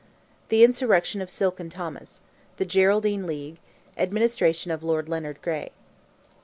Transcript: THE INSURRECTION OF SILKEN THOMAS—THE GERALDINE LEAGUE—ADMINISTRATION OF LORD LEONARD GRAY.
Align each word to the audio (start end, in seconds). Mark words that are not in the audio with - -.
THE 0.49 0.63
INSURRECTION 0.63 1.21
OF 1.21 1.29
SILKEN 1.29 1.69
THOMAS—THE 1.69 2.65
GERALDINE 2.65 3.27
LEAGUE—ADMINISTRATION 3.27 4.71
OF 4.71 4.81
LORD 4.81 5.07
LEONARD 5.07 5.39
GRAY. 5.43 5.71